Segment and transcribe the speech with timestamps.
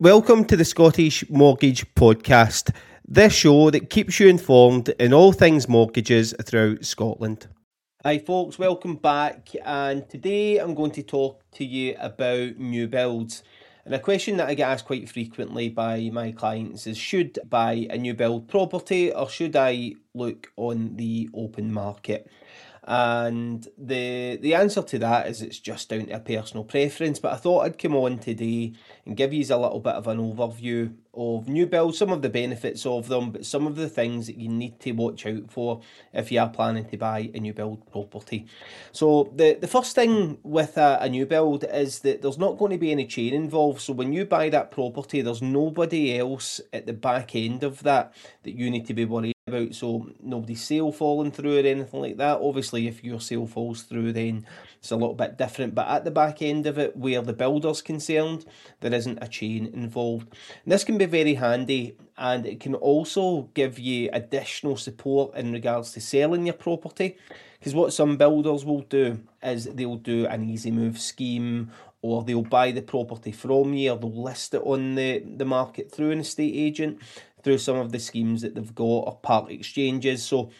[0.00, 2.74] Welcome to the Scottish Mortgage Podcast,
[3.06, 7.48] this show that keeps you informed in all things mortgages throughout Scotland.
[8.02, 9.50] Hi, folks, welcome back.
[9.62, 13.42] And today I'm going to talk to you about new builds.
[13.84, 17.44] And a question that I get asked quite frequently by my clients is should I
[17.44, 22.26] buy a new build property or should I look on the open market?
[22.84, 27.18] And the the answer to that is it's just down to a personal preference.
[27.18, 28.72] But I thought I'd come on today
[29.04, 32.28] and give you a little bit of an overview of new builds, some of the
[32.28, 35.80] benefits of them, but some of the things that you need to watch out for
[36.12, 38.46] if you are planning to buy a new build property.
[38.92, 42.72] So the, the first thing with a, a new build is that there's not going
[42.72, 43.80] to be any chain involved.
[43.80, 48.14] So when you buy that property, there's nobody else at the back end of that
[48.44, 49.74] that you need to be worried about.
[49.74, 52.40] So nobody's sale falling through or anything like that.
[52.40, 54.46] Obviously, if your sale falls through, then
[54.78, 55.74] it's a little bit different.
[55.74, 58.46] But at the back end of it, where the builder's concerned,
[58.80, 60.28] there isn't a chain involved.
[60.64, 65.52] And this can be very handy and it can also give you additional support in
[65.52, 67.16] regards to selling your property.
[67.58, 71.70] Because what some builders will do is they'll do an easy move scheme
[72.02, 75.90] or they'll buy the property from you or they'll list it on the, the market
[75.90, 76.98] through an estate agent
[77.42, 80.22] through some of the schemes that they've got or part exchanges.
[80.22, 80.50] So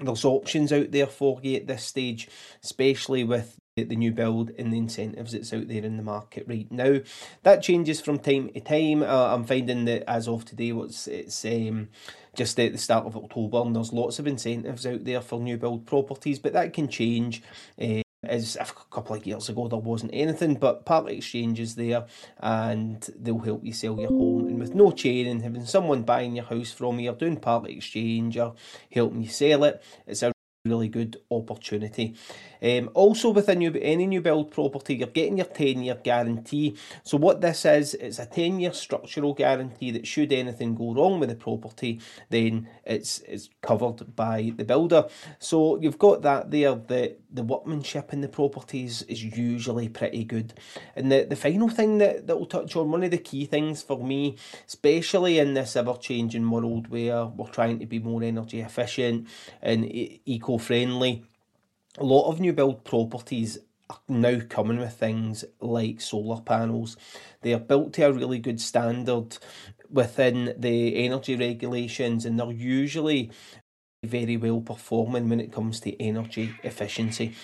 [0.00, 2.28] there's options out there for you at this stage,
[2.62, 6.70] especially with the new build and the incentives that's out there in the market right
[6.70, 6.98] now.
[7.42, 9.02] That changes from time to time.
[9.02, 11.88] Uh, I'm finding that as of today, what's it's um,
[12.34, 15.56] just at the start of October, and there's lots of incentives out there for new
[15.56, 17.42] build properties, but that can change.
[17.80, 22.06] Uh, as a couple of years ago there wasn't anything, but part exchange is there
[22.38, 24.48] and they'll help you sell your home.
[24.48, 27.68] And with no chain and having someone buying your house from you or doing part
[27.68, 28.54] exchange or
[28.92, 30.32] helping you sell it, it's a
[30.64, 32.14] really good opportunity.
[32.60, 36.76] Um, also, with a new any new build property, you're getting your 10 year guarantee.
[37.04, 41.20] So, what this is, it's a 10 year structural guarantee that should anything go wrong
[41.20, 45.06] with the property, then it's, it's covered by the builder.
[45.38, 46.74] So, you've got that there.
[46.74, 50.54] The, the workmanship in the properties is usually pretty good.
[50.96, 53.82] And the, the final thing that, that we'll touch on, one of the key things
[53.82, 58.60] for me, especially in this ever changing world where we're trying to be more energy
[58.60, 59.28] efficient
[59.60, 59.84] and
[60.24, 61.24] eco friendly
[61.98, 63.58] a lot of new build properties
[63.90, 66.96] are now coming with things like solar panels.
[67.42, 69.38] They are built to a really good standard
[69.90, 73.30] within the energy regulations and they're usually
[74.04, 77.34] very well performing when it comes to energy efficiency.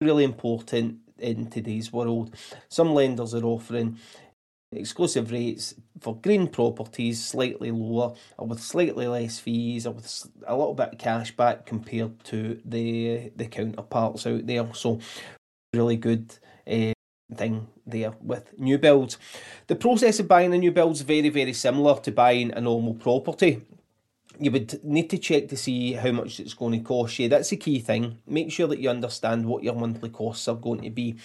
[0.00, 2.34] Really important in today's world.
[2.68, 3.98] Some lenders are offering
[4.72, 10.56] exclusive rates for green properties slightly lower or with slightly less fees or with a
[10.56, 14.98] little bit of cash back compared to the the counterparts out there so
[15.72, 16.92] really good uh,
[17.34, 19.18] thing there with new builds
[19.68, 22.94] the process of buying a new build is very very similar to buying a normal
[22.94, 23.62] property
[24.38, 27.28] you would need to check to see how much it's going to cost you.
[27.28, 28.18] That's the key thing.
[28.26, 31.16] Make sure that you understand what your monthly costs are going to be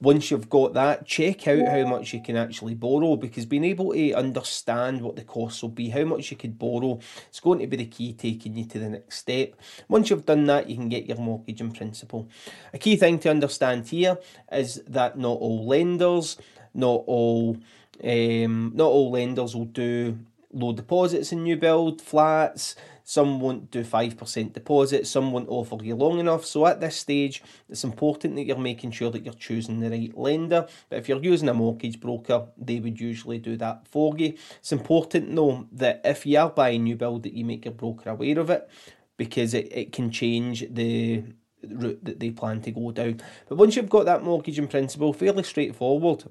[0.00, 3.92] once you've got that, check out how much you can actually borrow because being able
[3.92, 7.66] to understand what the costs will be, how much you could borrow, it's going to
[7.66, 9.54] be the key taking you to the next step.
[9.88, 12.28] Once you've done that, you can get your mortgage in principle.
[12.72, 14.18] A key thing to understand here
[14.52, 16.36] is that not all lenders,
[16.74, 17.56] not all
[18.04, 20.16] um, not all lenders will do
[20.58, 22.74] low deposits in new build flats.
[23.04, 26.44] Some won't do 5% deposit, some won't offer you long enough.
[26.44, 30.18] So at this stage, it's important that you're making sure that you're choosing the right
[30.18, 30.66] lender.
[30.90, 34.34] But if you're using a mortgage broker, they would usually do that for you.
[34.58, 38.10] It's important though that if you are buying new build that you make your broker
[38.10, 38.68] aware of it
[39.16, 41.24] because it, it can change the
[41.66, 43.20] route that they plan to go down.
[43.48, 46.24] But once you've got that mortgage in principle, fairly straightforward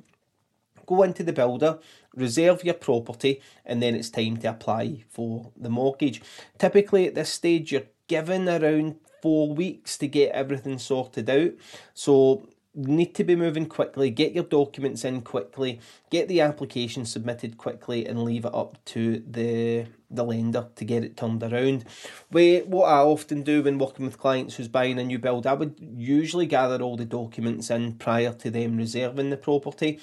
[0.88, 1.78] go into the builder,
[2.16, 6.22] reserve your property, and then it's time to apply for the mortgage.
[6.58, 11.52] Typically, at this stage, you're given around four weeks to get everything sorted out.
[11.94, 15.80] So, need to be moving quickly, get your documents in quickly,
[16.12, 21.04] get the application submitted quickly, and leave it up to the the lender to get
[21.04, 21.84] it turned around.
[22.32, 25.54] We, what I often do when working with clients who's buying a new build, I
[25.54, 30.00] would usually gather all the documents in prior to them reserving the property.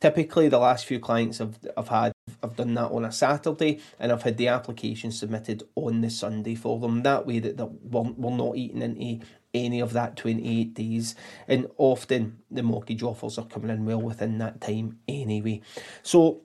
[0.00, 2.12] Typically, the last few clients I've, I've had,
[2.42, 6.56] I've done that on a Saturday and I've had the application submitted on the Sunday
[6.56, 7.02] for them.
[7.04, 9.24] That way, that we're, we're not eating into
[9.54, 11.14] any of that 28 days.
[11.48, 15.62] And often the mortgage offers are coming in well within that time anyway.
[16.02, 16.42] So,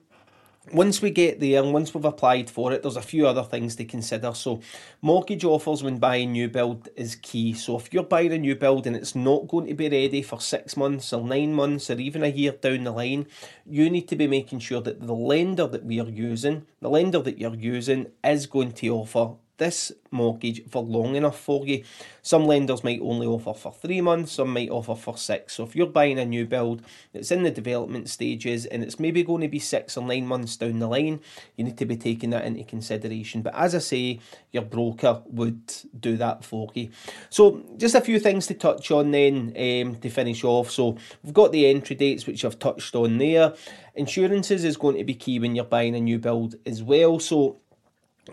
[0.72, 3.76] once we get there and once we've applied for it, there's a few other things
[3.76, 4.32] to consider.
[4.34, 4.60] So,
[5.00, 7.54] mortgage offers when buying new build is key.
[7.54, 10.40] So, if you're buying a new build and it's not going to be ready for
[10.40, 13.26] six months or nine months or even a year down the line,
[13.66, 17.20] you need to be making sure that the lender that we are using, the lender
[17.20, 21.84] that you're using, is going to offer this mortgage for long enough for you.
[22.22, 25.54] Some lenders might only offer for three months, some might offer for six.
[25.54, 29.22] So if you're buying a new build that's in the development stages and it's maybe
[29.22, 31.20] going to be six or nine months down the line,
[31.56, 33.42] you need to be taking that into consideration.
[33.42, 34.20] But as I say,
[34.50, 36.88] your broker would do that for you.
[37.28, 40.70] So just a few things to touch on then um, to finish off.
[40.70, 43.54] So we've got the entry dates which I've touched on there.
[43.94, 47.20] Insurances is going to be key when you're buying a new build as well.
[47.20, 47.58] So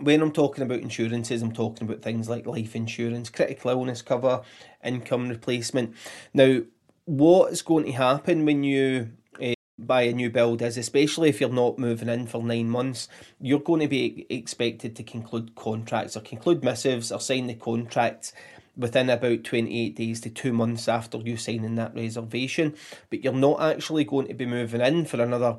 [0.00, 4.42] when I'm talking about insurances, I'm talking about things like life insurance, critical illness cover,
[4.84, 5.94] income replacement.
[6.34, 6.62] Now,
[7.04, 9.10] what is going to happen when you
[9.42, 13.08] uh, buy a new build is, especially if you're not moving in for nine months,
[13.40, 18.32] you're going to be expected to conclude contracts or conclude missives or sign the contract
[18.76, 22.74] within about 28 days to two months after you signing that reservation.
[23.10, 25.56] But you're not actually going to be moving in for another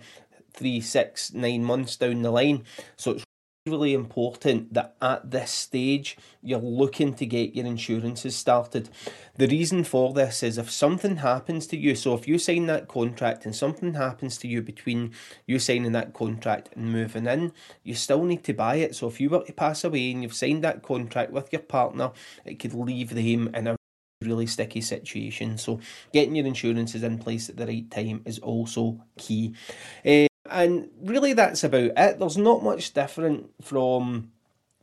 [0.53, 2.63] three, six, nine months down the line.
[2.95, 3.25] So it's
[3.69, 8.89] really important that at this stage you're looking to get your insurances started.
[9.37, 12.87] The reason for this is if something happens to you, so if you sign that
[12.87, 15.11] contract and something happens to you between
[15.45, 17.51] you signing that contract and moving in,
[17.83, 18.95] you still need to buy it.
[18.95, 22.11] So if you were to pass away and you've signed that contract with your partner,
[22.45, 23.75] it could leave them in a
[24.21, 25.57] really sticky situation.
[25.57, 25.79] So
[26.11, 29.55] getting your insurances in place at the right time is also key.
[30.05, 32.19] Uh, and really, that's about it.
[32.19, 34.31] There's not much different from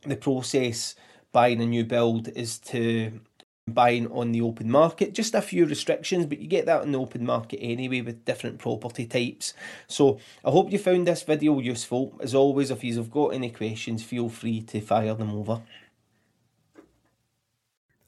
[0.03, 0.95] the process
[1.31, 3.19] buying a new build is to
[3.67, 5.13] buying on the open market.
[5.13, 8.59] Just a few restrictions, but you get that in the open market anyway with different
[8.59, 9.53] property types.
[9.87, 12.13] So I hope you found this video useful.
[12.21, 15.61] As always, if you've got any questions, feel free to fire them over.